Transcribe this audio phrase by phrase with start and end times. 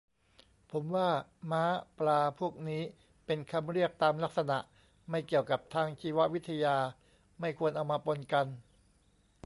[0.71, 1.09] ผมว่า
[1.51, 1.65] ม้า
[1.97, 2.83] ปลา พวกนี้
[3.25, 4.57] เป็นคำเรียกตามลักษณะ
[5.09, 6.77] ไม่เกี่ยวกับทางชีววิทยา
[7.39, 8.47] ไม่ควรเอามาปนกัน